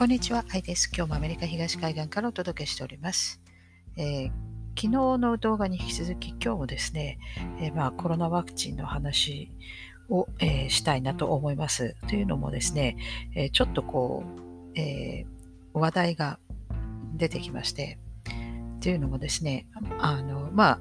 [0.00, 0.90] こんにちは、アイです。
[0.96, 3.38] 今日もアメリカ東海岸からお届けしております。
[3.98, 4.30] えー、
[4.74, 7.18] 昨日の動画に引き続き、今日もですね、
[7.60, 9.50] えー、まあ、コロナワクチンの話
[10.08, 11.96] を、えー、したいなと思います。
[12.08, 12.96] というのもですね、
[13.34, 14.24] えちょっとこ
[14.74, 15.26] う、え
[15.74, 16.38] 話題が
[17.14, 17.98] 出てきまして、
[18.80, 19.66] というのもですね、
[19.98, 20.80] あの、まあ、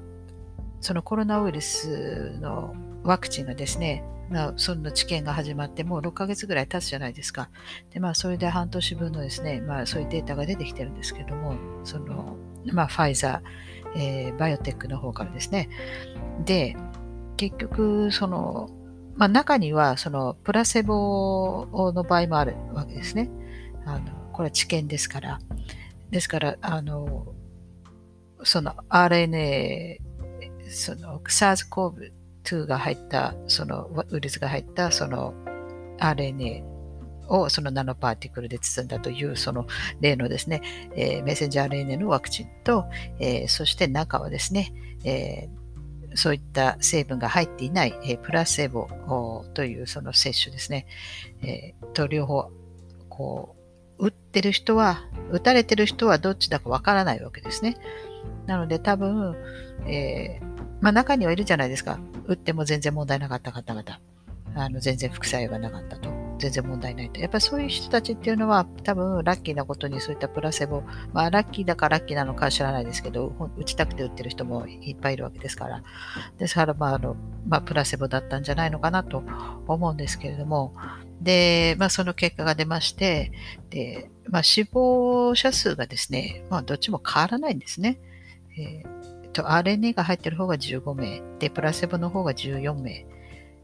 [0.79, 2.73] そのコロナウイルスの
[3.03, 7.49] ワクチンがですね、まあ、その治験が始まってもう6ヶ月ぐらい経つじゃないですか。
[7.91, 15.69] で、まあ、それで半年分のですね、まあ、そういうデータが出てきてるんですけども、その、まあ、ファイザー、えー、バイオテックの方からですね。
[16.45, 16.75] で、
[17.37, 18.69] 結局、その、
[19.15, 23.29] まあ、中には、その、プラセボの場合もあるわけですね。
[23.85, 25.39] あの、これは治験ですから。
[26.11, 27.33] ですから、あの、
[28.43, 29.97] その RNA、
[30.69, 35.33] その SARS-CoV 2が入った、そのウイルスが入ったその
[35.99, 36.63] RNA
[37.29, 39.67] をそのナノパーティクルで包んだというその
[40.01, 40.61] 例のですね、
[40.95, 42.85] えー、メッセンジャー RNA のワクチンと、
[43.19, 44.73] えー、そして中はですね、
[45.03, 48.87] えー、そういった成分が入っていない、えプラセボ
[49.53, 50.87] というその接種ですね、
[51.43, 52.51] えと両方
[53.09, 53.55] こ
[53.99, 57.77] う打ってる人は打たれてる人はどっちだかわからないわけですね。
[58.45, 59.35] なので多分、
[59.85, 60.49] えー
[60.81, 61.99] まあ中にはいるじゃないですか。
[62.25, 63.99] 打っても全然問題なかった方々。
[64.55, 66.09] あの全然副作用がなかったと。
[66.39, 67.19] 全然問題ないと。
[67.19, 75.83] やっぱりそういう人たちっていうのは多分ラッキーなことにそういったプラセボ、まあラッキーだかラッキーなのか知らないですけど、打ちたくて打ってる人もいっぱいいるわけですから。
[76.37, 79.21] ですからまああの、まあプラセボだったんじゃないのかなと
[79.67, 80.73] 思うんですけれども、
[81.21, 83.33] で、まあその結果が出まして、
[83.69, 87.99] で、まあ死亡者数がですね、まあどっちも変わらないんですね。
[88.59, 93.05] えーと、RNA が入ってる方が15名、で、プラセボの方が14名。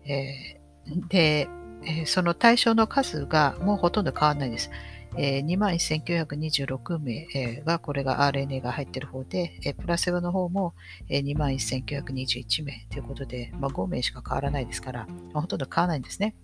[0.05, 1.47] えー、で、
[1.87, 4.71] えその対象の数がもうほとんど変わらないです。
[5.17, 10.73] えー、21,926名、えが、これが RNA が入ってる方で、えプラセボの方も、
[11.09, 16.35] え21,921名ということで、まあ、5名しか変わらないですから、まあ、ほとんど変わらないんですね。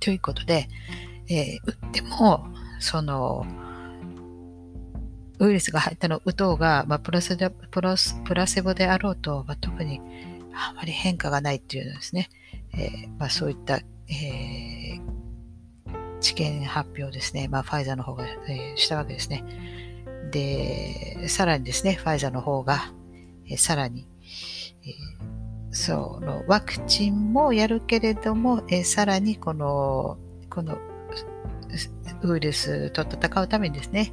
[0.00, 0.68] ということで、
[1.28, 2.46] えー、打っても、
[2.78, 3.46] その、
[5.38, 10.00] ウイルスが入ったの打とうが、まあ、プラセプラスプラセボであろうと、まあ、特に
[10.52, 12.30] あまり変化がないっていうのですね、
[12.72, 19.44] えー、まあ、そういった、えー、治験発表ですね、まあ、ファイザーの方が、えー、したわけですね。
[20.30, 22.92] で、さらにですね、ファイザーの方が、
[23.48, 24.06] えさらに、
[24.84, 24.94] え
[25.70, 30.18] そのワクチンもやるけれども、えさらにこの、
[30.50, 30.78] この
[32.22, 34.12] ウイルスと戦うためにですね、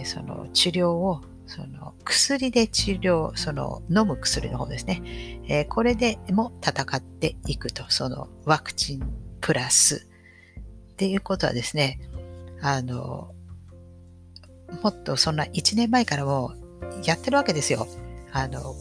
[0.00, 5.02] えその治療をその薬で治療、その飲む薬の方ですね、
[5.48, 9.08] えこれでも戦っていくと、そのワクチン
[9.40, 10.06] プラス
[10.92, 12.00] っていうことはですね、
[12.62, 13.34] あの、
[14.82, 16.54] もっとそんな1年前からも
[17.04, 17.86] やってるわけですよ。
[18.32, 18.74] あの、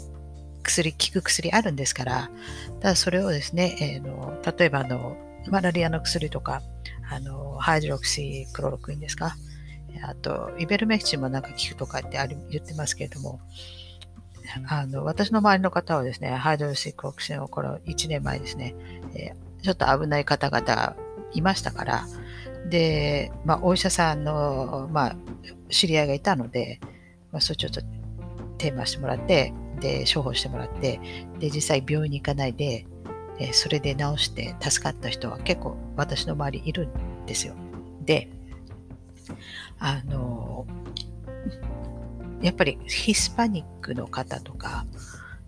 [0.64, 2.32] 薬、効く薬あるんですから、
[2.80, 5.18] ただそれをですね、えー、の例えばあの、
[5.50, 6.62] マラリアの薬とか、
[7.10, 9.36] あの、ハイドロクシークロロクインですか。
[10.06, 13.40] あと、イベルメクチンもなんか効くとかってあ言ってますけれども、
[14.68, 18.76] あの、私の周りの方はですね、ハイドロクシークロロクインをこの1年前ですね、
[19.16, 20.96] えー、ちょっと危ない方々が
[21.32, 22.06] いましたから、
[22.70, 25.16] で、まあ、お医者さんの、まあ、
[25.70, 26.80] 知り合いがいたので、
[27.32, 27.82] まあ、それちょっと
[28.58, 31.00] テーマしてもらって、で、処方してもらって、
[31.40, 32.86] で、実際病院に行かないで、
[33.40, 37.56] えそれで治して助かった人は結構私の周りいるんですよ。
[38.02, 38.30] で、
[39.80, 40.68] あの、
[42.42, 44.86] やっぱりヒスパニックの方とか、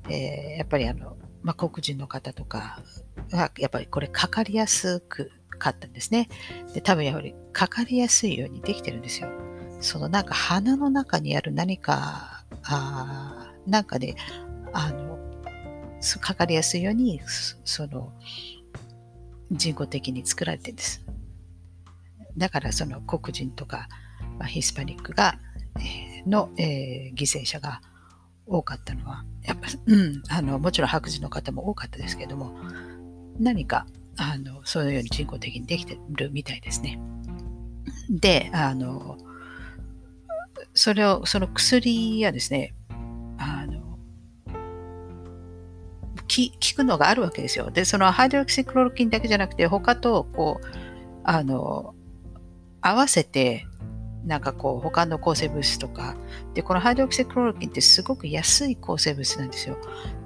[0.09, 2.81] えー、やっぱりあの、まあ、黒人の方とか
[3.29, 6.29] が、やっぱりこれかかりやすくかったんですね。
[6.73, 9.29] で、多分やはりかかりやすいようにできてるんですよ。
[9.81, 14.15] そのなんか鼻の中にある何か、あなんかで、
[14.73, 15.19] あの、
[16.19, 17.21] かかりやすいように、
[17.63, 18.13] その、
[19.51, 21.05] 人工的に作られてるんです。
[22.37, 23.87] だからその黒人とか、
[24.39, 25.39] まあ、ヒスパニックが、
[25.79, 27.81] えー、の、えー、犠牲者が
[28.47, 32.55] 多かったのは、やっぱ、 うん、あの、もちろん白人の方も多かったですけども、
[33.39, 33.85] 何か、
[34.17, 36.99] あの、そのように人工的にできてるみたいですね。
[38.09, 39.17] で、あの、
[40.73, 42.73] それを、その薬やですね
[43.37, 43.81] あの、
[46.17, 47.71] 効くのがあるわけですよ。
[47.71, 50.65] で、そのハイドロキシクロロキンだけじゃなくて、他とこう、
[51.23, 51.95] あの、
[52.85, 53.65] 合わせて、
[54.25, 56.15] なんかこう、他の抗生物質とか、
[56.53, 59.77] で、このハイドロキシクロロキンってすごく安い抗生物質なんですよ。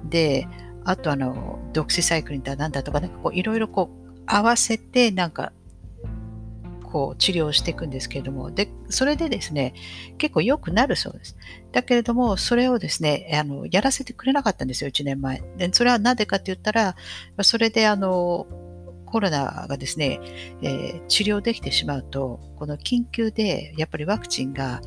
[0.04, 0.46] で、
[0.84, 5.52] あとあの、ドクシサイクリンだなんだとか、なんかこう、いろいろこう、合わせて、なんか、
[6.82, 9.74] こう治療していくんですけれども、で、それでですね、
[10.18, 11.36] 結構良くなるそうです。
[11.72, 15.42] だけれども、それをですね、あの、やらせてくれなかったんですよ、1年前。
[15.56, 16.96] で、それはなぜかって言ったら、
[17.42, 18.46] それであの、
[19.10, 20.20] コロナがですね、
[20.62, 24.80] えー、治療できてしまうと、この緊急でやっぱりワクチンが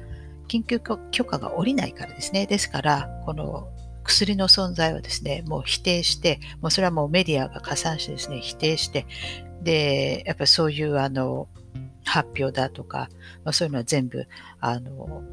[0.48, 2.46] 緊急許可が下りないからですね。
[2.46, 3.68] ですから、この
[4.04, 9.06] 薬の存在をですね、もう否定して、もうそれはもうメディアが加算してですね、否定して、
[9.62, 11.48] で、やっぱりそういうあの、
[12.06, 13.10] 発表だとか、
[13.44, 14.28] まあ、そういうのは全部、
[14.60, 15.24] あの、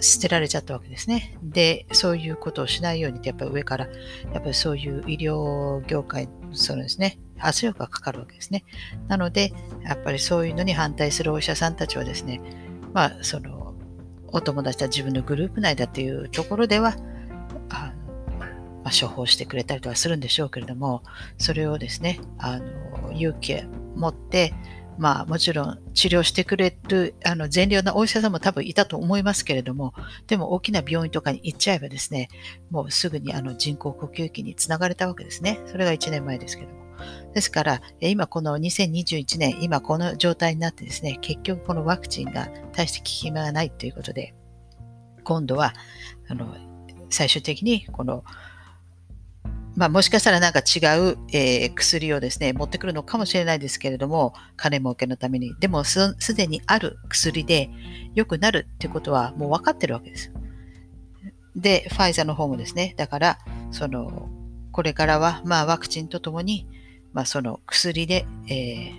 [0.00, 1.38] 捨てられちゃったわけですね。
[1.42, 3.86] で、そういうことをしないようにって、やっぱり上から、
[4.32, 8.64] やっぱりそういう医療業界、そうですね、圧力がかかるわけですね。
[9.08, 9.52] なので、
[9.84, 12.40] やっぱりそういうのに反対するお医者さんたちはですね、
[12.92, 13.74] まあ、その、
[14.28, 16.96] お友達は自分のグループ内だっていうところでは、
[17.68, 17.92] あ
[18.86, 21.02] まあ、処方してくれたりとかするんでしょうけれども、
[21.38, 23.62] それをですね、あの勇気を
[23.94, 24.52] 持って、
[24.98, 29.92] まあもちろん治療してくれるあの善良なお医者さんも多分いたと思いますけれども、
[30.26, 32.28] でも大きな病院とかに行っちゃえばですね、
[32.70, 35.58] もうすぐにあの人工呼吸器につながれたわけですね。
[35.66, 36.85] それが1年前ですけども。
[37.34, 44.34] ですから、今この2021年、今この状態になってですね、結局このワクチンが大して効き目がないということで、
[45.24, 45.74] 今度は、
[46.28, 46.54] あの、
[47.10, 48.24] 最終的にこの
[49.76, 55.54] まあ、もしかしたらなんか違う、えー、薬をですね、持ってくるのかもしれないですけれども、金儲けのために。
[55.60, 57.68] でもす、すでにある薬で
[58.14, 60.32] 良くなるってことはもう分かってるわけです。
[61.54, 63.38] で、ファイザーの方もですね、だから、
[63.70, 64.30] その、
[64.72, 66.66] これからは、まあ、ワクチンとともに、
[67.16, 68.92] まあ、その薬で、え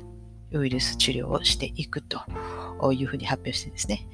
[0.51, 2.19] ー、ウイルス治療をしていくと
[2.91, 4.07] いうふうに発表してですね。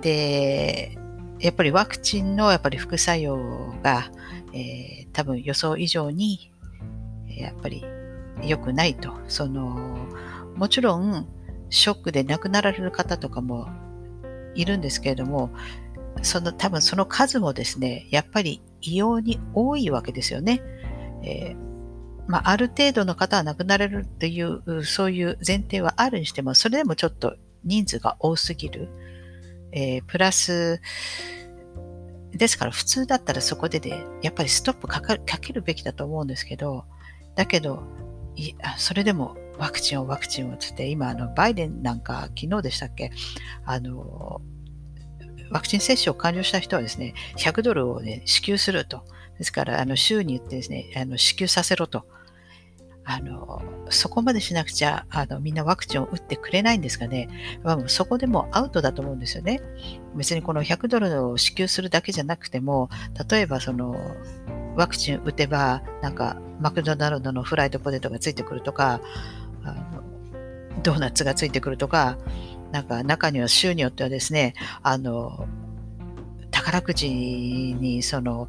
[0.00, 0.96] で、
[1.38, 4.10] やっぱりワクチンのやっぱり副作用が、
[4.54, 6.50] えー、多分予想以上に
[7.28, 7.84] やっぱり
[8.42, 9.12] 良くないと。
[9.28, 9.98] その、
[10.56, 11.28] もちろん
[11.68, 13.68] ショックで亡くなられる方とかも
[14.54, 15.50] いるんですけれども、
[16.22, 20.62] その多分その数もですね、やっぱり異様に多いわけですよね。
[21.22, 21.65] えー、
[22.26, 28.88] まあ、ある程度の方は亡くなれるっていう、そういう前提はあるにしても、それでもちょっと人数が多すぎる。
[29.72, 30.80] えー、プラス、
[32.32, 36.84] ですから普通だったらそこでで、やっぱりストップかかかけるべきだと思うんですけど、
[37.34, 37.82] だけど、
[38.34, 43.10] いそれでもワクチンをワクチンをつって、今、あの、バイデンなんか昨日でしたっけ？
[43.64, 44.42] あの、
[45.50, 49.04] ワクチン接種を完了した人はですね、100ドルをね、支給すると。
[49.38, 52.06] ですから、あの、週に言ってですね、あの支給させろと。
[53.08, 57.28] あの、そこまでしなくちゃ、あの、みんなワクチンを打ってくれないんですかね。
[57.62, 59.60] まあ、そこでもアウトだと思うんですよね。
[60.16, 62.90] 別にこの100ドルを支給するだけじゃなくても、
[63.30, 63.96] 例えばその、
[64.74, 69.00] ワクチン打てば、なんか、マクドナルドのフライドポテトがついてくるとか、
[69.62, 70.02] あの
[70.82, 72.18] ドーナツがついてくるとか、
[72.72, 75.46] なんか中には州によってはですね、あの、
[76.50, 78.48] 宝くじにその、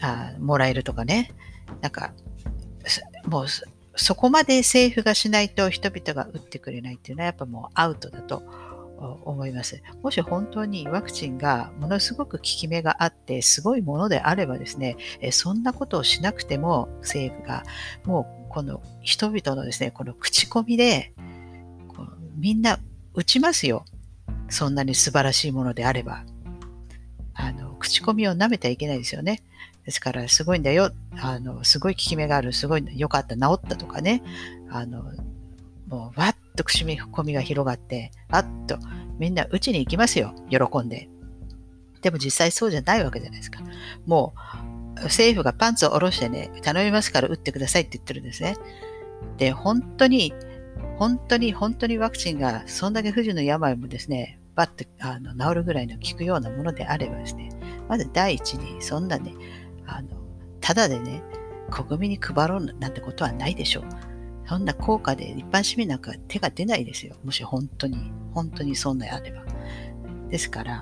[0.00, 1.32] あもらえるとかね、
[1.80, 2.12] なんか、
[3.26, 3.46] もう
[4.00, 8.42] そこまで政府がしないと人々が打ってくれないっていうのはやっぱもうアウトだと
[9.24, 9.82] 思います。
[10.02, 14.96] もし本当にワクチンがものすごく効き目があってすごいものであればですね、
[15.32, 17.62] そんなことをしなくても政府が
[18.04, 21.12] もうこの人々のですね、この口コミで
[22.36, 22.78] みんな
[23.14, 23.84] 打ちますよ。
[24.48, 26.24] そんなに素晴らしいものであれば。
[27.34, 29.42] あの、口コミを舐めてはいけないですよね。
[29.84, 30.92] ですから、すごいんだよ。
[31.20, 32.52] あの、すごい効き目がある。
[32.52, 33.36] すごい良かった。
[33.36, 34.22] 治ったとかね。
[34.70, 35.02] あの、
[35.88, 38.78] もう、わっと口コミが広がって、あっと、
[39.18, 40.34] みんな打ちに行きますよ。
[40.48, 41.08] 喜んで。
[42.02, 43.60] でも実際そうじゃないわけじゃないですか。
[44.06, 44.34] も
[44.98, 48.56] う、政府がパンツを下ろしてね、頼みますから打ってくださいって言ってるんですね。
[49.38, 50.32] で、本当に、
[50.96, 57.50] 本当に、本当にワクチンがそんだけ不治の病もですね、バッとあの治るぐらいの効くようなものであればですね、
[57.88, 59.34] まず第一に、そんなね、
[59.96, 60.08] あの、
[60.60, 61.22] ただでね、
[61.70, 63.84] 国民に配ろうなんてことはないでしょう。
[64.46, 67.16] そんな効果で一般市民なんか手が出ないですよ。
[67.24, 69.44] もし本当に、本当にそんなあれば。
[70.28, 70.80] ですから、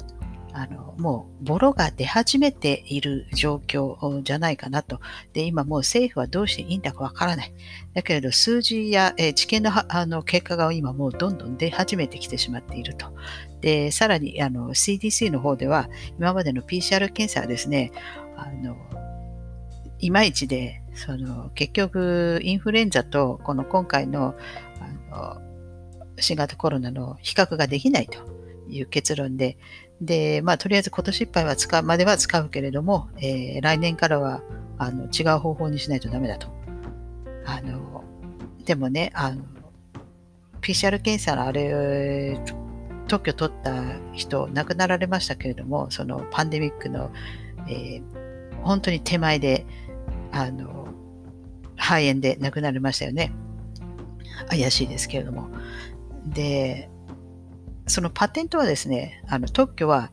[0.55, 5.01] あの、もう、ボロが出始めている状況じゃないかなと。
[5.33, 7.53] で、今もう政府はどうしていいんだかわからない。
[7.95, 13.13] だけれど、数字や、えー、知見のあの結果が今もうどんどん出始めてきてしまっていると。
[13.61, 15.89] で、さらに、あの、CDC の方では、
[16.19, 17.93] 今までの PCR 検査はですね、
[18.39, 18.77] あの、
[19.99, 24.37] いまいちで、その、結局、インフルエンザと、この今回の、
[25.13, 25.43] あの、
[26.21, 28.19] 新型コロナの比較ができないと
[28.69, 29.59] いう結論で、
[30.01, 34.43] で、まあ、とりあえず今年いっぱいは使う、までは使うけれども、えー、来年からは、
[34.79, 36.49] あの、違う方法にしないとダメだと。
[37.45, 38.05] あの、
[38.65, 39.43] でもね、あの、
[40.61, 42.39] PCR 検査のあれ、
[43.09, 47.11] 特許取った人、亡くなられましたけれども、そのパンデミックの、
[47.69, 48.28] えー、
[48.63, 49.67] 本当に手前で、
[50.33, 50.89] あの、
[51.77, 53.33] 肺炎で亡くなりましたよね。
[54.49, 55.49] 怪しいですけれども。
[56.27, 56.91] で、
[57.87, 60.11] そのパテントはですね、あの特許は、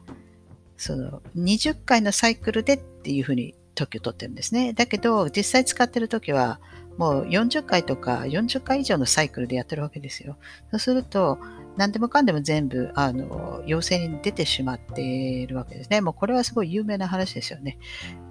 [0.77, 4.73] その20回のサイクルでっていうふうに特許取ってるんですね。
[4.73, 6.59] だけど、実際使ってるときは、
[6.97, 10.37] もう40回とか40回以上のサイクルでやってるわけですよ。
[10.71, 11.39] そうすると、
[11.77, 16.01] 何でもかんでも全部、あの、陽性に出てしまっているわけですね。
[16.01, 17.77] もうこれはすごい有名な話ですよね。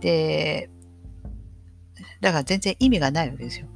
[0.00, 0.70] で、
[2.20, 3.66] だから全然意味がないわけですよ。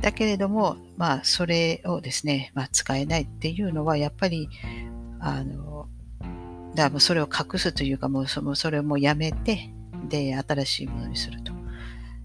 [0.00, 4.48] だけれども、まあ、それをですね、まあ、使えないっていうのは、やっぱり、
[5.20, 5.88] あの、
[6.70, 9.70] だからもうそれを隠すというか、もうそのそれをもうやめて、
[10.08, 11.52] で、新しいものにすると。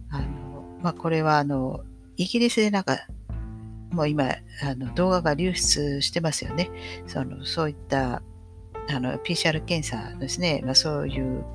[0.10, 1.84] あの、まあ、これは、あの、
[2.18, 3.08] イギリスでなんか、
[3.94, 4.26] もう今、
[4.62, 6.70] あの動画が流出してますよね。
[7.08, 8.22] そのそういった
[8.90, 11.46] あの PCR 検査ですね、まあ、そういう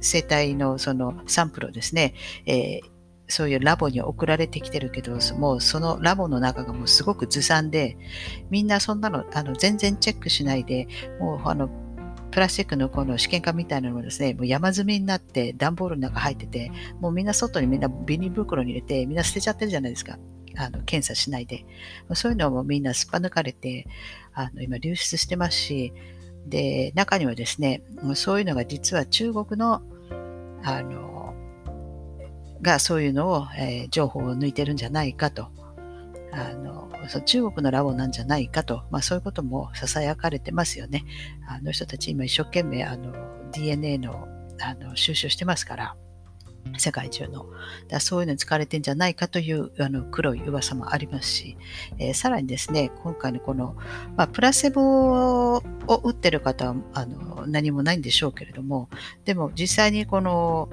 [0.00, 2.14] 生体のそのサンプルをですね、
[2.46, 2.96] えー
[3.28, 7.96] そういうラボに送られてきてるけど、もうそのラボの中がもうすごくずさんで、
[8.50, 10.86] みんなそんなのあの全然チェックしないで、
[11.18, 11.68] もうあの
[12.30, 20.18] プラスチックのこの試験管みたいなのもですね、もう山積みになって段ボールの中入ってて、もうみんな外にみんなビニ袋に入れて、みんな捨てちゃってるじゃないですか。
[20.56, 21.64] あの検査しないで。
[22.14, 23.86] そういうのもみんなすっぱ抜かれて、
[24.34, 25.92] あの今流出してますし、
[26.46, 27.82] で、中にはですね、
[28.14, 29.82] そういうのが実は中国の、
[30.62, 31.34] あの、
[32.62, 35.48] がそういうのを、えー、情報を抜いてるんじゃないかと。
[36.32, 41.04] あのそ中国のラボなんじゃないかと、まあ、そういうことも囁かれてますよね。
[41.48, 43.14] あの人たち今一生懸命あの
[43.52, 44.28] DNA の
[44.60, 45.96] あの収集してますから、
[46.78, 47.46] 世界中の。
[47.88, 51.56] だそういうのに使われてんじゃないかというあの黒い噂もありますし、
[51.98, 53.76] えー、さらにですね、今回のこの、
[54.16, 58.88] まあ、プラセボを打ってる方はあの何もないんでしょうけれども、
[59.24, 60.68] でも実際にこの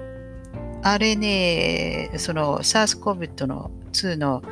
[0.82, 4.42] RNA、その SARS-CoV の2の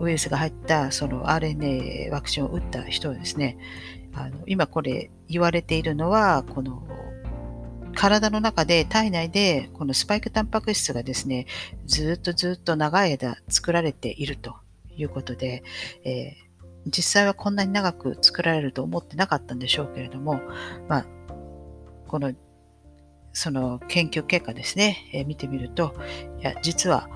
[0.00, 3.58] ウイルスが入ったその RNA ワクチンを打った人はですね、
[4.14, 6.82] あの今これ言われているのは、この
[7.98, 11.46] 体の中で体内でこのスパイクタンパク質がですね、
[11.84, 14.54] ずっとずっと長い間作られていると
[14.96, 15.64] いうことで、
[16.04, 20.40] えー、実際はこんなに長く作られると思ってなかったんでしょうけれども、
[20.86, 21.06] まあ、
[22.06, 22.32] この
[23.32, 25.92] その研究結果ですね、えー、見てみると、
[26.38, 27.10] いや、実は、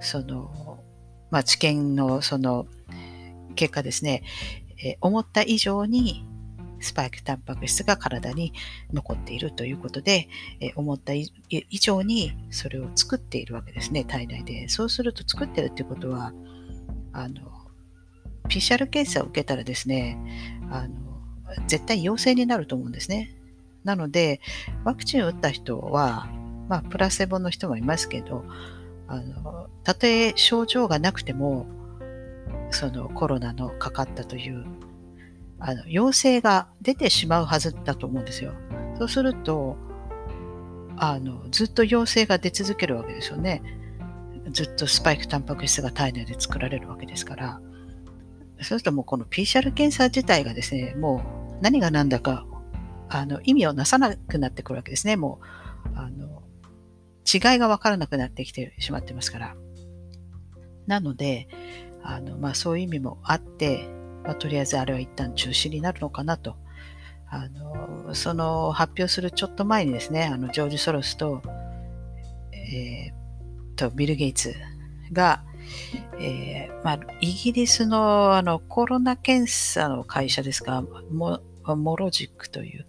[0.00, 0.78] その、
[1.32, 2.66] まあ、治験のその
[3.56, 4.22] 結果ですね、
[4.84, 6.24] えー、思った以上に
[6.82, 8.52] スパイクタンパク質が体に
[8.92, 10.28] 残っているということで、
[10.60, 11.30] え、思った以
[11.80, 14.68] 上にそれを作っているわけですね、体内で。
[14.68, 16.32] そうすると作ってるっていうことは、
[17.12, 17.40] あの、
[18.48, 20.18] PCR 検査を受けたらですね、
[20.70, 20.94] あの、
[21.66, 23.34] 絶対陽性になると思うんですね。
[23.84, 24.40] なので、
[24.84, 26.28] ワクチンを打った人は、
[26.68, 28.44] まあ、プラセボの人もいますけど、
[29.08, 31.66] あの、たとえ症状がなくても、
[32.70, 34.64] そのコロナのかかったという、
[35.64, 38.52] あの、陽性が出てしまうはずだと思うんですよ。
[38.98, 39.76] そうすると、
[40.96, 43.62] あの、ずっと陽性が出続けるわけですよね。
[44.50, 47.60] ずっとスパイクタンパク質が体内で作られるわけですから。
[48.58, 51.22] そうするともうこの PCR 検査自体がですね、も
[51.60, 52.44] う何が何だか
[53.08, 55.16] あの意味をなさなくなってくるわけですね。
[55.16, 55.40] も
[55.94, 56.42] う、あの、
[57.32, 59.56] 違いがわからなくなってきてしまってますから。
[60.86, 61.46] なので、
[62.02, 63.88] あの、まあそういう意味もあって、
[64.24, 66.56] まあ、とりあえずあれは一旦中止になるのかなと。
[67.28, 71.40] あの、その発表するちょっと前にですね、あの、ジョージ・ソロスと、
[72.52, 74.54] えー、と、ビル・ゲイツ
[75.12, 75.42] が、
[76.18, 82.86] えーまあ、イギリスのあのコロナ検査の会社ですか、もモロジックという、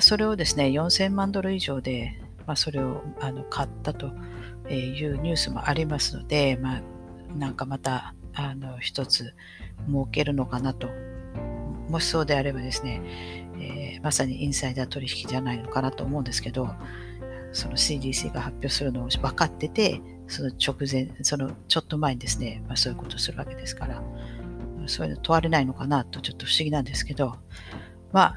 [0.00, 4.08] それをですね、4000万ドル以上で、まあ、それをあの買ったと
[4.68, 6.82] いうニュースもありますので、まあ、
[7.36, 9.34] なんかまたあの一つ
[9.88, 10.88] 儲けるのかなと。
[11.88, 13.00] もしそうであればですね、
[13.58, 16.68] えー、まさにインサイダー取引じゃないのかなと思うんですけど、
[17.52, 24.02] その CDC が発表するのを分かってて、その直前、そのちょっと前にですね、まあ、そういうことをするわけですから、
[24.86, 27.36] そういうの問われないのかなとちょっと不思議なんですけど、
[28.12, 28.34] まあ、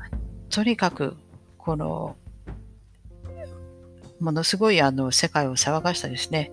[0.49, 1.17] とにかく、
[1.57, 2.15] この、
[4.19, 6.51] ものすごいあの世界を騒がしたですね、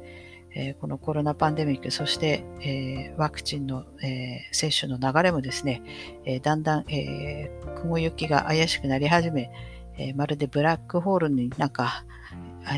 [0.59, 5.83] え、このコロナパンデミック、そして、え、ワクチンの、え、接種の流れもですね、
[6.25, 7.51] えだんだん、え
[7.83, 9.51] 雲行きが怪しくなり始め、
[9.99, 12.07] えまるでブラックホールになんか、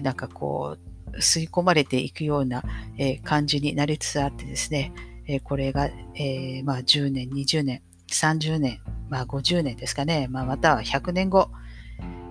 [0.02, 0.76] なんかこ
[1.12, 2.64] う、吸い込まれていくような、
[2.98, 4.92] え感じになりつつあってですね、
[5.28, 11.48] えこれが、えまあ、10年、20年、30年、まあ、50年ですかね、まあ、または100年後、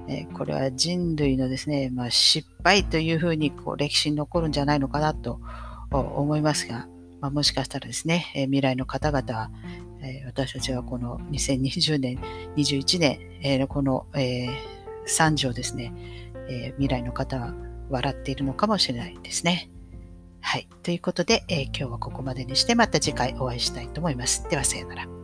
[0.07, 5.39] えこれは人類のですね、まあ、失敗というふうにこう歴史に残るんじゃないのかなと
[5.91, 6.87] 思いますが、
[7.21, 9.51] まあ、もしかしたらですね、え未来の方々は、
[10.01, 12.19] え私たちはこの2020年、
[12.55, 14.47] 21年、えこの、え
[15.05, 15.93] 惨事をですね、
[16.49, 17.53] え未来の方は
[17.89, 19.69] 笑っているのかもしれないですね。
[20.41, 20.69] はい。
[20.83, 24.47] ということで、え今日はここまでにしてまた次回お会いしたいと思います。
[24.49, 25.16] では、さようなら。